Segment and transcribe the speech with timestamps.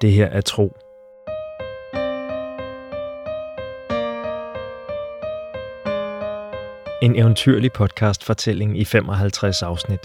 [0.00, 0.76] Det her er tro.
[7.02, 10.00] En eventyrlig podcast fortælling i 55 afsnit.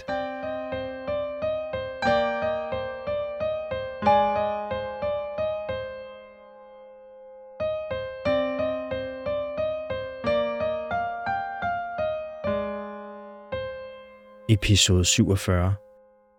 [14.48, 15.74] Episode 47.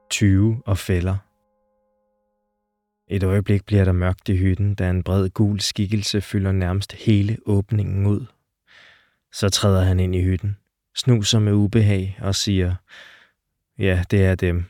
[0.10, 1.25] 20 og fælder.
[3.08, 7.38] Et øjeblik bliver der mørkt i hytten, da en bred gul skikkelse fylder nærmest hele
[7.46, 8.26] åbningen ud.
[9.32, 10.58] Så træder han ind i hytten,
[10.96, 12.76] snuser med ubehag og siger,
[13.78, 14.66] ja, det er dem.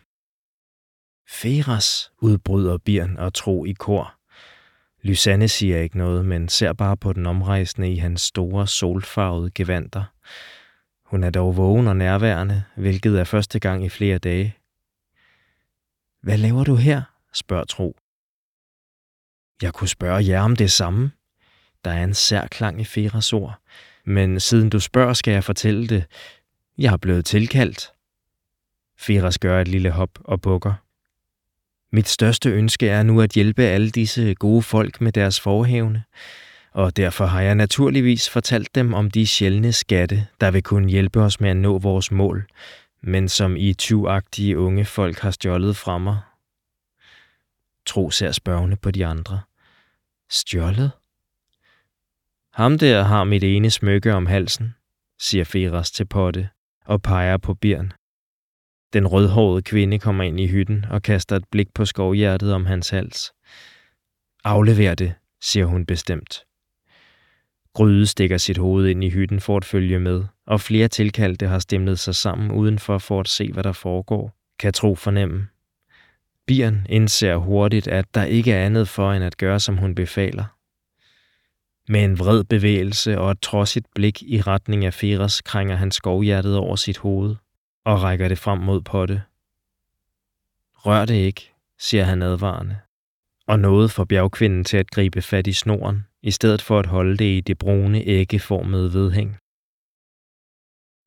[1.29, 4.15] Feras, udbryder Birn og Tro i kor.
[5.01, 10.03] Lysanne siger ikke noget, men ser bare på den omrejsende i hans store, solfarvede gevanter.
[11.05, 14.57] Hun er dog vågen og nærværende, hvilket er første gang i flere dage.
[16.21, 17.01] Hvad laver du her?
[17.33, 17.95] spørger Tro.
[19.61, 21.11] Jeg kunne spørge jer om det samme.
[21.85, 23.59] Der er en særklang i Feras ord.
[24.05, 26.05] Men siden du spørger, skal jeg fortælle det.
[26.77, 27.91] Jeg er blevet tilkaldt.
[28.97, 30.73] Feras gør et lille hop og bukker.
[31.95, 36.03] Mit største ønske er nu at hjælpe alle disse gode folk med deres forhævne,
[36.71, 41.21] og derfor har jeg naturligvis fortalt dem om de sjældne skatte, der vil kunne hjælpe
[41.21, 42.45] os med at nå vores mål,
[43.01, 46.17] men som I tyvagtige unge folk har stjålet fra mig.
[47.85, 49.41] Tro ser spørgende på de andre.
[50.29, 50.91] Stjålet?
[52.53, 54.75] Ham der har mit ene smykke om halsen,
[55.19, 56.49] siger Feras til Potte
[56.85, 57.93] og peger på Birn.
[58.93, 62.89] Den rødhårede kvinde kommer ind i hytten og kaster et blik på skovhjertet om hans
[62.89, 63.33] hals.
[64.43, 66.45] Aflever det, siger hun bestemt.
[67.73, 71.59] Gryde stikker sit hoved ind i hytten for at følge med, og flere tilkaldte har
[71.59, 75.47] stemlet sig sammen udenfor for at se, hvad der foregår, kan tro fornemme.
[76.47, 80.45] Bieren indser hurtigt, at der ikke er andet for end at gøre, som hun befaler.
[81.91, 86.57] Med en vred bevægelse og et trodsigt blik i retning af Feras krænger han skovhjertet
[86.57, 87.35] over sit hoved
[87.85, 89.21] og rækker det frem mod potte.
[90.75, 92.77] Rør det ikke, siger han advarende,
[93.47, 97.17] og noget for bjergkvinden til at gribe fat i snoren, i stedet for at holde
[97.17, 99.37] det i det brune æggeformede vedhæng.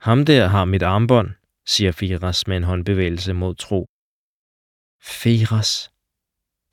[0.00, 1.30] Ham der har mit armbånd,
[1.66, 3.88] siger Firas med en håndbevægelse mod Tro.
[5.02, 5.90] Firas.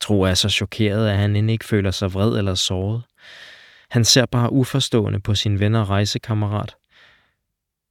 [0.01, 3.03] Tro er så chokeret, at han end ikke føler sig vred eller såret.
[3.89, 6.75] Han ser bare uforstående på sin ven og rejsekammerat.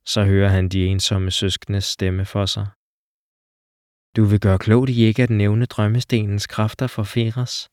[0.07, 2.67] Så hører han de ensomme søskendes stemme for sig.
[4.17, 7.69] Du vil gøre klogt i ikke at nævne drømmestenens kræfter for Feras.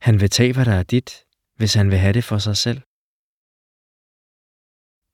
[0.00, 1.24] Han vil tage, hvad der er dit,
[1.56, 2.80] hvis han vil have det for sig selv.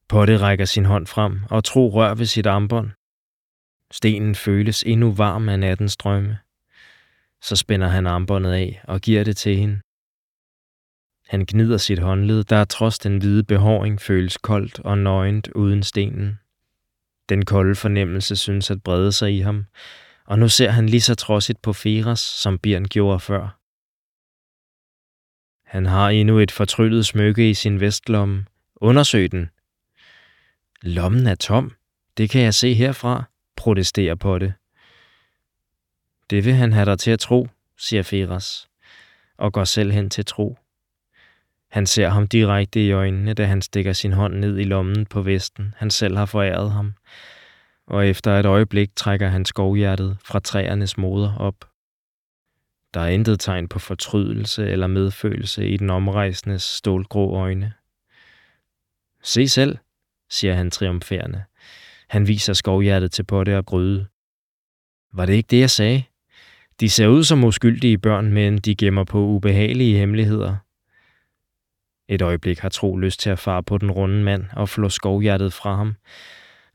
[0.08, 2.90] Potte rækker sin hånd frem og tro rør ved sit armbånd.
[3.92, 6.38] Stenen føles endnu varm af nattens drømme.
[7.46, 9.80] Så spænder han armbåndet af og giver det til hende.
[11.28, 16.38] Han gnider sit håndled, der trods den hvide behåring føles koldt og nøgent uden stenen.
[17.28, 19.64] Den kolde fornemmelse synes at brede sig i ham,
[20.24, 23.58] og nu ser han lige så trodsigt på Feras, som Birn gjorde før.
[25.64, 28.46] Han har endnu et fortryllet smykke i sin vestlomme.
[28.76, 29.50] Undersøg den.
[30.82, 31.72] Lommen er tom.
[32.16, 33.24] Det kan jeg se herfra,
[33.56, 34.54] protesterer på det.
[36.30, 37.48] Det vil han have dig til at tro,
[37.78, 38.68] siger Feras,
[39.36, 40.58] og går selv hen til tro.
[41.70, 45.22] Han ser ham direkte i øjnene, da han stikker sin hånd ned i lommen på
[45.22, 46.94] vesten, han selv har foræret ham,
[47.86, 51.70] og efter et øjeblik trækker han skovhjertet fra træernes moder op.
[52.94, 57.72] Der er intet tegn på fortrydelse eller medfølelse i den omrejsendes stålgrå øjne.
[59.22, 59.78] Se selv,
[60.30, 61.44] siger han triumferende.
[62.08, 64.06] Han viser skovhjertet til potte og gryde.
[65.12, 66.04] Var det ikke det, jeg sagde?
[66.80, 70.56] De ser ud som uskyldige børn, men de gemmer på ubehagelige hemmeligheder.
[72.08, 75.52] Et øjeblik har Tro lyst til at fare på den runde mand og flå skovhjertet
[75.52, 75.96] fra ham,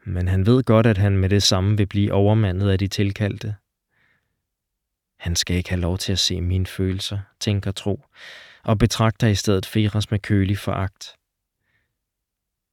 [0.06, 3.56] men han ved godt, at han med det samme vil blive overmandet af de tilkaldte.
[5.19, 8.03] Han skal ikke have lov til at se mine følelser, tænker Tro,
[8.63, 11.15] og betragter i stedet Feras med kølig foragt.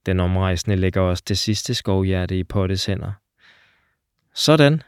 [0.06, 3.12] Den omrejsende lægger også det sidste skovhjerte i Pottes hænder.
[4.34, 4.82] Sådan.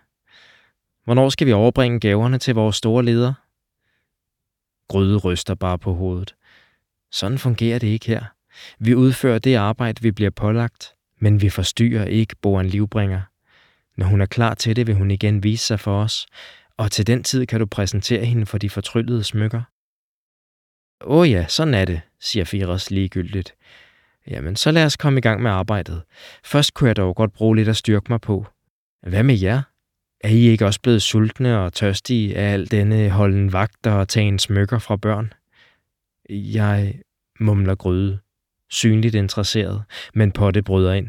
[1.10, 3.32] Hvornår skal vi overbringe gaverne til vores store leder?
[4.88, 6.34] Gryde ryster bare på hovedet.
[7.12, 8.24] Sådan fungerer det ikke her.
[8.78, 13.20] Vi udfører det arbejde, vi bliver pålagt, men vi forstyrrer ikke Boren Livbringer.
[13.96, 16.26] Når hun er klar til det, vil hun igen vise sig for os,
[16.76, 19.62] og til den tid kan du præsentere hende for de fortryllede smykker.
[21.00, 23.54] Åh ja, sådan er det, siger Firas ligegyldigt.
[24.26, 26.02] Jamen, så lad os komme i gang med arbejdet.
[26.44, 28.46] Først kunne jeg dog godt bruge lidt at styrke mig på.
[29.02, 29.69] Hvad med jer?
[30.24, 34.38] Er I ikke også blevet sultne og tørstige af al denne holden vagt og tagen
[34.38, 35.32] smykker fra børn?
[36.30, 36.94] Jeg
[37.40, 38.18] mumler gryde,
[38.70, 39.82] synligt interesseret,
[40.14, 41.08] men Potte bryder ind.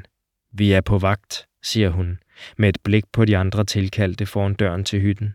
[0.53, 2.19] Vi er på vagt, siger hun,
[2.57, 5.33] med et blik på de andre tilkaldte foran døren til hytten.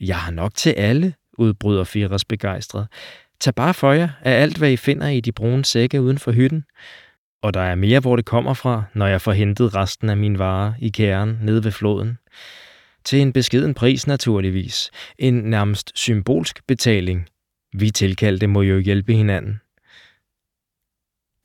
[0.00, 2.88] Jeg har nok til alle, udbryder Firas begejstret.
[3.40, 6.32] Tag bare for jer af alt, hvad I finder i de brune sække uden for
[6.32, 6.64] hytten.
[7.42, 10.38] Og der er mere, hvor det kommer fra, når jeg får hentet resten af min
[10.38, 12.18] varer i kæren nede ved floden.
[13.08, 14.90] Til en beskeden pris naturligvis.
[15.18, 17.28] En nærmest symbolsk betaling.
[17.72, 19.60] Vi tilkaldte må jo hjælpe hinanden.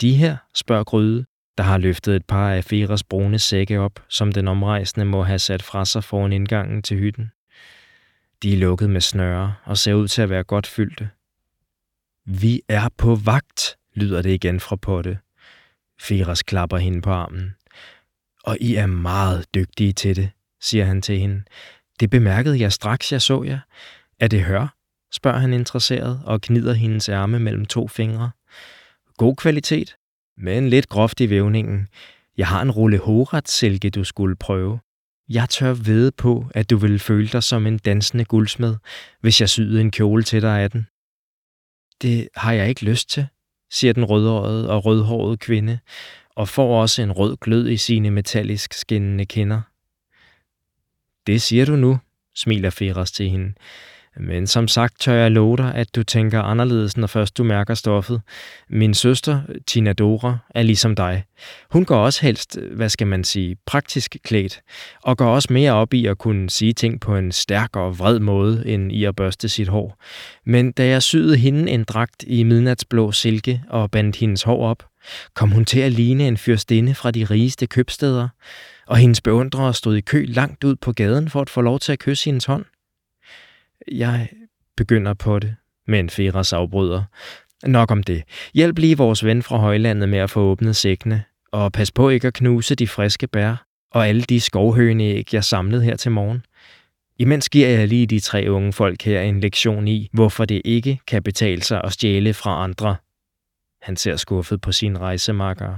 [0.01, 1.25] De her, spørger Gryde,
[1.57, 5.39] der har løftet et par af Feras brune sække op, som den omrejsende må have
[5.39, 7.31] sat fra sig foran indgangen til hytten.
[8.41, 11.09] De er lukket med snøre og ser ud til at være godt fyldte.
[12.25, 15.19] Vi er på vagt, lyder det igen fra Potte.
[15.99, 17.55] Feras klapper hende på armen.
[18.43, 20.29] Og I er meget dygtige til det,
[20.63, 21.43] siger han til hende.
[21.99, 23.59] Det bemærkede jeg straks, jeg så jer.
[24.19, 24.75] Er det hør?
[25.13, 28.31] spørger han interesseret og knider hendes ærme mellem to fingre.
[29.17, 29.95] God kvalitet,
[30.37, 31.87] men lidt groft i vævningen.
[32.37, 33.01] Jeg har en rulle
[33.45, 34.79] silke, du skulle prøve.
[35.29, 38.75] Jeg tør ved på, at du vil føle dig som en dansende guldsmed,
[39.21, 40.87] hvis jeg syede en kjole til dig af den.
[42.01, 43.27] Det har jeg ikke lyst til,
[43.71, 45.79] siger den rødhårede og rødhårede kvinde,
[46.35, 49.61] og får også en rød glød i sine metallisk skinnende kinder.
[51.27, 51.99] Det siger du nu,
[52.35, 53.53] smiler Feras til hende.
[54.17, 57.73] Men som sagt tør jeg love dig, at du tænker anderledes, når først du mærker
[57.73, 58.21] stoffet.
[58.69, 61.23] Min søster, Tina Dora, er ligesom dig.
[61.71, 64.61] Hun går også helst, hvad skal man sige, praktisk klædt,
[65.03, 68.19] og går også mere op i at kunne sige ting på en stærk og vred
[68.19, 69.97] måde, end i at børste sit hår.
[70.45, 74.85] Men da jeg syede hende en dragt i midnatsblå silke og bandt hendes hår op,
[75.33, 78.27] kom hun til at ligne en fyrstinde fra de rigeste købsteder,
[78.87, 81.91] og hendes beundrere stod i kø langt ud på gaden for at få lov til
[81.91, 82.65] at kysse hendes hånd.
[83.91, 84.29] Jeg
[84.77, 85.55] begynder på det,
[85.87, 87.03] men Feras afbryder.
[87.65, 88.23] Nok om det.
[88.53, 92.27] Hjælp lige vores ven fra højlandet med at få åbnet sækkene, og pas på ikke
[92.27, 96.45] at knuse de friske bær og alle de skovhøneæg, jeg samlede her til morgen.
[97.19, 100.99] Imens giver jeg lige de tre unge folk her en lektion i, hvorfor det ikke
[101.07, 102.95] kan betale sig at stjæle fra andre.
[103.81, 105.77] Han ser skuffet på sin rejsemakker.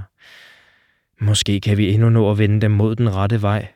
[1.20, 3.72] Måske kan vi endnu nå at vende dem mod den rette vej.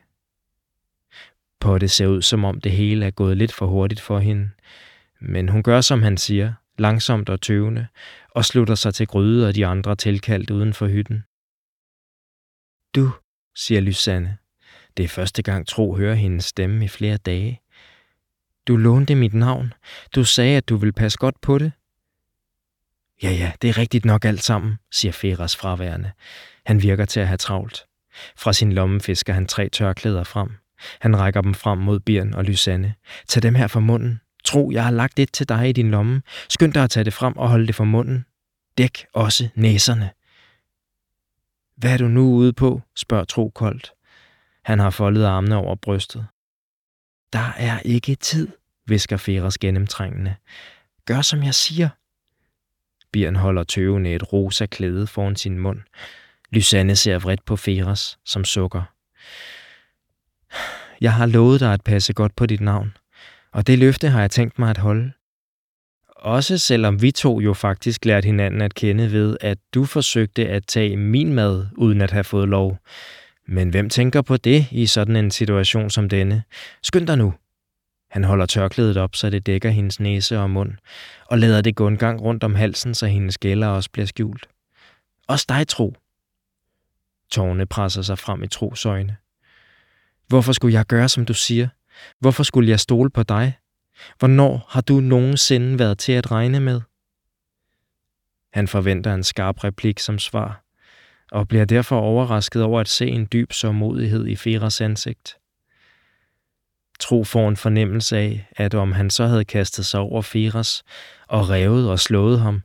[1.59, 4.49] På det ser ud, som om det hele er gået lidt for hurtigt for hende.
[5.19, 7.87] Men hun gør, som han siger, langsomt og tøvende,
[8.29, 11.23] og slutter sig til Gryde og de andre tilkaldt uden for hytten.
[12.95, 13.11] Du,
[13.55, 14.37] siger Lysanne.
[14.97, 17.61] Det er første gang Tro hører hendes stemme i flere dage.
[18.67, 19.73] Du lånte mit navn.
[20.15, 21.71] Du sagde, at du ville passe godt på det.
[23.23, 26.11] Ja, ja, det er rigtigt nok alt sammen, siger Feras fraværende.
[26.65, 27.85] Han virker til at have travlt.
[28.37, 30.49] Fra sin lomme fisker han tre tørklæder frem.
[30.99, 32.93] Han rækker dem frem mod Birn og Lysanne.
[33.27, 34.21] Tag dem her fra munden.
[34.43, 36.21] Tro, jeg har lagt et til dig i din lomme.
[36.49, 38.25] Skynd dig at tage det frem og holde det for munden.
[38.77, 40.09] Dæk også næserne.
[41.75, 42.81] Hvad er du nu ude på?
[42.95, 43.91] spørger Tro koldt.
[44.63, 46.27] Han har foldet armene over brystet.
[47.33, 48.47] Der er ikke tid,
[48.87, 50.35] visker Feras gennemtrængende.
[51.05, 51.89] Gør som jeg siger.
[53.11, 55.79] Birn holder tøvende et rosa klæde foran sin mund.
[56.51, 58.83] Lysanne ser vredt på Feras, som sukker.
[61.01, 62.97] Jeg har lovet dig at passe godt på dit navn,
[63.51, 65.11] og det løfte har jeg tænkt mig at holde.
[66.15, 70.65] Også selvom vi to jo faktisk lærte hinanden at kende ved, at du forsøgte at
[70.65, 72.77] tage min mad uden at have fået lov.
[73.47, 76.43] Men hvem tænker på det i sådan en situation som denne?
[76.83, 77.33] Skynd dig nu.
[78.11, 80.73] Han holder tørklædet op, så det dækker hendes næse og mund,
[81.25, 84.49] og lader det gå en gang rundt om halsen, så hendes gælder også bliver skjult.
[85.27, 85.95] Også dig, Tro.
[87.31, 89.17] Tårne presser sig frem i Tros øjne.
[90.27, 91.67] Hvorfor skulle jeg gøre, som du siger?
[92.19, 93.57] Hvorfor skulle jeg stole på dig?
[94.19, 96.81] Hvornår har du nogensinde været til at regne med?
[98.53, 100.63] Han forventer en skarp replik som svar,
[101.31, 105.40] og bliver derfor overrasket over at se en dyb sårmodighed i Feras ansigt.
[107.01, 110.83] Tro får en fornemmelse af, at om han så havde kastet sig over Feras
[111.27, 112.61] og revet og slået ham,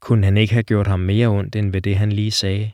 [0.00, 2.72] kunne han ikke have gjort ham mere ondt end ved det, han lige sagde.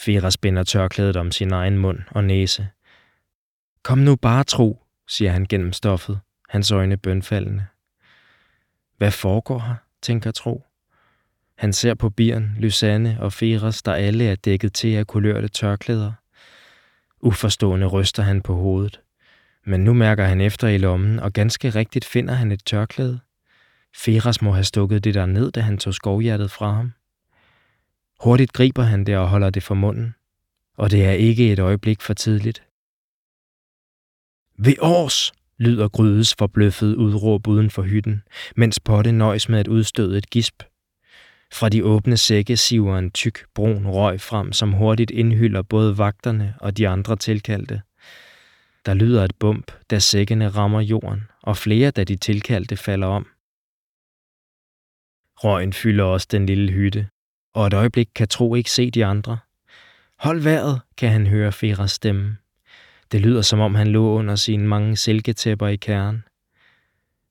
[0.00, 2.68] Firas binder tørklædet om sin egen mund og næse.
[3.82, 7.66] Kom nu bare, tro, siger han gennem stoffet, hans øjne bønfaldende.
[8.96, 10.64] Hvad foregår her, tænker Tro.
[11.58, 16.12] Han ser på Birn, Lysanne og Feras, der alle er dækket til af kulørte tørklæder.
[17.20, 19.01] Uforstående ryster han på hovedet.
[19.64, 23.20] Men nu mærker han efter i lommen, og ganske rigtigt finder han et tørklæde.
[23.96, 26.92] Feras må have stukket det der ned, da han tog skovhjertet fra ham.
[28.20, 30.14] Hurtigt griber han det og holder det for munden.
[30.76, 32.62] Og det er ikke et øjeblik for tidligt.
[34.58, 38.22] Ved års, lyder Grydes forbløffet udråb uden for hytten,
[38.56, 40.62] mens Potte nøjes med at udstøde et gisp.
[41.52, 46.54] Fra de åbne sække siver en tyk, brun røg frem, som hurtigt indhylder både vagterne
[46.60, 47.82] og de andre tilkaldte.
[48.86, 53.26] Der lyder et bump, da sækkene rammer jorden, og flere, da de tilkaldte, falder om.
[55.44, 57.08] Røgen fylder også den lille hytte,
[57.54, 59.38] og et øjeblik kan Tro ikke se de andre.
[60.18, 62.36] Hold vejret, kan han høre Feras stemme.
[63.12, 66.24] Det lyder som om han lå under sine mange silketæpper i kernen.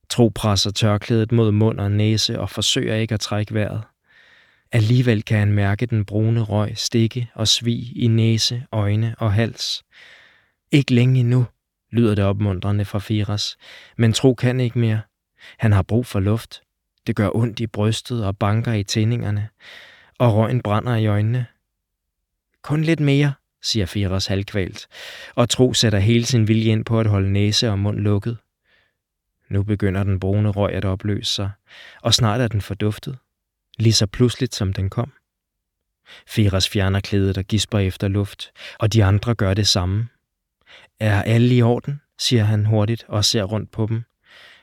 [0.10, 3.84] Tro presser tørklædet mod mund og næse og forsøger ikke at trække vejret.
[4.72, 9.84] Alligevel kan han mærke den brune røg stikke og svi i næse, øjne og hals.
[10.72, 11.46] Ikke længe endnu,
[11.92, 13.58] lyder det opmuntrende fra Firas,
[13.98, 15.02] men Tro kan ikke mere.
[15.58, 16.62] Han har brug for luft.
[17.08, 19.50] Det gør ondt i brystet og banker i tændingerne,
[20.18, 21.46] og røgen brænder i øjnene.
[22.62, 24.88] Kun lidt mere, siger Firas halvkvalt,
[25.36, 28.38] og Tro sætter hele sin vilje ind på at holde næse og mund lukket.
[29.50, 31.52] Nu begynder den brune røg at opløse sig,
[32.02, 33.18] og snart er den forduftet,
[33.78, 35.14] lige så pludseligt som den kom.
[36.28, 40.08] Firas fjerner klædet og gisper efter luft, og de andre gør det samme.
[41.00, 44.04] Er alle i orden, siger han hurtigt og ser rundt på dem.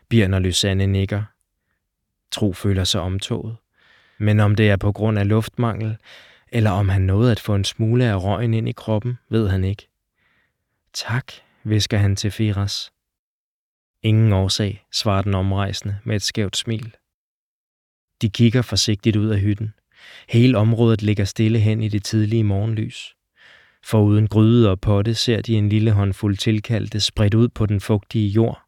[0.09, 1.23] Bjørn og Lysanne nikker.
[2.31, 3.57] Tro føler sig omtoget.
[4.19, 5.97] Men om det er på grund af luftmangel,
[6.49, 9.65] eller om han nåede at få en smule af røgen ind i kroppen, ved han
[9.65, 9.89] ikke.
[10.93, 11.33] Tak,
[11.65, 12.93] visker han til Firas.
[14.03, 16.95] Ingen årsag, svarer den omrejsende med et skævt smil.
[18.23, 19.75] De kigger forsigtigt ud af hytten.
[20.29, 23.17] Hele området ligger stille hen i det tidlige morgenlys.
[23.85, 27.81] For uden gryde og potte ser de en lille håndfuld tilkaldte spredt ud på den
[27.81, 28.63] fugtige jord.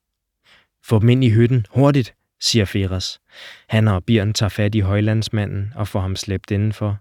[0.85, 3.21] Få dem ind i hytten, hurtigt, siger Feras.
[3.69, 6.99] Han og Bjørn tager fat i højlandsmanden og får ham slæbt indenfor.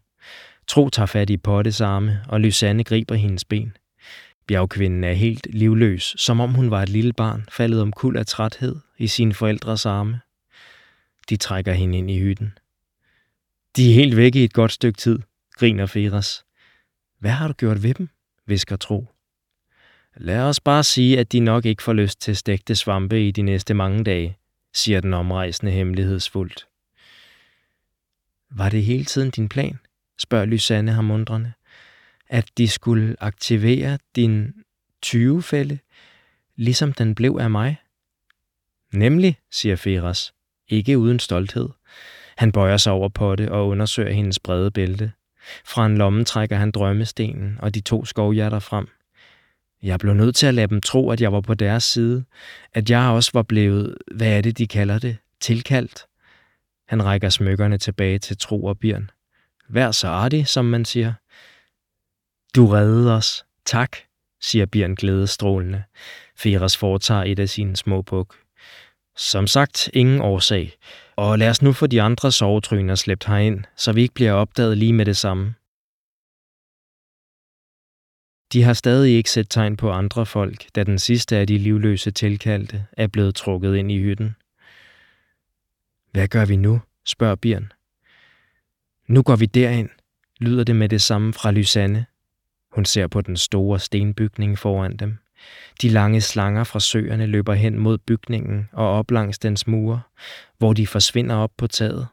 [0.68, 3.78] Tro tager fat i Pottes arme, og Lysanne griber hendes ben.
[4.48, 8.26] Bjergkvinden er helt livløs, som om hun var et lille barn, faldet om kul af
[8.26, 10.20] træthed i sine forældres arme.
[11.30, 12.58] De trækker hende ind i hytten.
[13.76, 15.20] De er helt væk i et godt stykke tid,
[15.52, 16.44] griner Feras.
[17.20, 18.10] Hvad har du gjort ved dem?
[18.46, 19.08] visker Tro.
[20.16, 23.42] Lad os bare sige, at de nok ikke får lyst til stegte svampe i de
[23.42, 24.38] næste mange dage,
[24.74, 26.68] siger den omrejsende hemmelighedsfuldt.
[28.50, 29.80] Var det hele tiden din plan?
[30.20, 31.54] spørger Lysanne ham undrende.
[32.28, 34.54] At de skulle aktivere din
[35.06, 35.80] 20-fælde,
[36.56, 37.78] ligesom den blev af mig?
[38.94, 40.34] Nemlig, siger Feras,
[40.68, 41.70] ikke uden stolthed.
[42.38, 45.12] Han bøjer sig over på det og undersøger hendes brede bælte.
[45.66, 48.88] Fra en lomme trækker han drømmestenen og de to skovhjerter frem.
[49.84, 52.24] Jeg blev nødt til at lade dem tro, at jeg var på deres side.
[52.74, 56.06] At jeg også var blevet, hvad er det, de kalder det, tilkaldt.
[56.88, 59.10] Han rækker smykkerne tilbage til Tro og Bjørn.
[59.70, 61.14] Vær så artig, som man siger.
[62.56, 63.46] Du reddede os.
[63.66, 63.98] Tak,
[64.42, 65.84] siger Bjørn glædestrålende.
[66.36, 68.36] Feras foretager et af sine små buk.
[69.20, 70.74] Som sagt, ingen årsag.
[71.16, 74.78] Og lad os nu få de andre sovetryner slæbt herind, så vi ikke bliver opdaget
[74.78, 75.56] lige med det samme.
[78.54, 82.12] De har stadig ikke set tegn på andre folk, da den sidste af de livløse
[82.12, 84.36] tilkaldte er blevet trukket ind i hytten.
[86.12, 86.82] Hvad gør vi nu?
[87.06, 87.72] spørger Bjørn.
[89.08, 89.90] Nu går vi derind,
[90.40, 92.06] lyder det med det samme fra Lysanne.
[92.72, 95.18] Hun ser på den store stenbygning foran dem.
[95.82, 100.02] De lange slanger fra søerne løber hen mod bygningen og op langs dens mure,
[100.58, 102.08] hvor de forsvinder op på taget.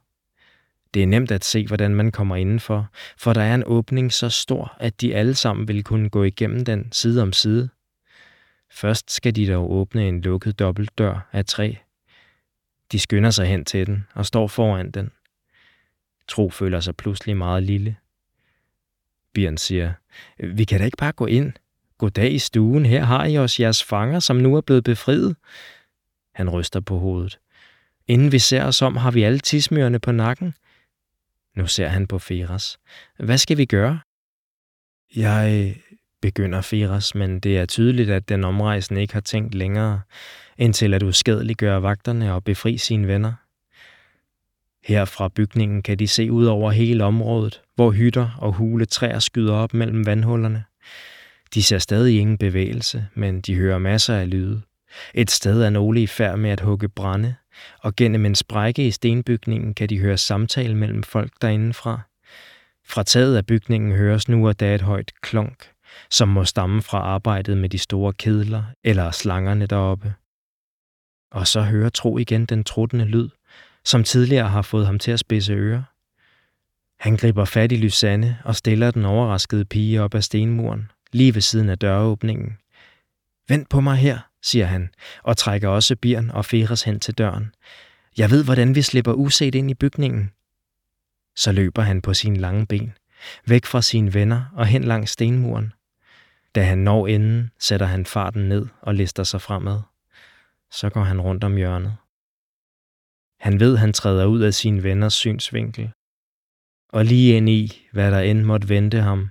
[0.95, 4.29] Det er nemt at se, hvordan man kommer indenfor, for der er en åbning så
[4.29, 7.69] stor, at de alle sammen vil kunne gå igennem den side om side.
[8.71, 11.73] Først skal de dog åbne en lukket dobbeltdør af træ.
[12.93, 15.11] De skynder sig hen til den og står foran den.
[16.29, 17.97] Tro føler sig pludselig meget lille.
[19.35, 19.93] Bjørn siger,
[20.39, 21.53] vi kan da ikke bare gå ind.
[21.99, 25.37] Goddag i stuen, her har I os jeres fanger, som nu er blevet befriet.
[26.35, 27.39] Han ryster på hovedet.
[28.07, 30.55] Inden vi ser os om, har vi alle tismørene på nakken.
[31.57, 32.79] Nu ser han på Feras.
[33.19, 34.01] Hvad skal vi gøre?
[35.17, 35.77] Jeg
[36.23, 40.01] begynder Feras, men det er tydeligt, at den omrejsende ikke har tænkt længere,
[40.59, 43.33] end til at uskadeliggøre vagterne og befri sine venner.
[44.85, 49.19] Her fra bygningen kan de se ud over hele området, hvor hytter og hule træer
[49.19, 50.65] skyder op mellem vandhullerne.
[51.57, 54.63] De ser stadig ingen bevægelse, men de hører masser af lyde.
[55.15, 57.35] Et sted er nogle i færd med at hugge brænde,
[57.79, 62.01] og gennem en sprække i stenbygningen kan de høre samtale mellem folk derindefra.
[62.85, 65.71] Fra taget af bygningen høres nu og da et højt klonk,
[66.11, 70.15] som må stamme fra arbejdet med de store kedler eller slangerne deroppe.
[71.33, 73.29] Og så hører Tro igen den truttende lyd,
[73.85, 75.83] som tidligere har fået ham til at spidse ører.
[77.01, 81.43] Han griber fat i Lysanne og stiller den overraskede pige op ad stenmuren, lige ved
[81.43, 82.59] siden af døråbningen.
[83.49, 84.91] Vent på mig her, siger han,
[85.23, 87.55] og trækker også Birn og Feres hen til døren.
[88.19, 90.31] Jeg ved, hvordan vi slipper uset ind i bygningen.
[91.37, 92.93] Så løber han på sine lange ben,
[93.47, 95.73] væk fra sine venner og hen langs stenmuren.
[96.55, 99.81] Da han når enden, sætter han farten ned og lister sig fremad.
[100.71, 101.97] Så går han rundt om hjørnet.
[103.41, 105.91] Han ved, han træder ud af sin venners synsvinkel,
[106.89, 109.31] og lige ind i, hvad der end måtte vente ham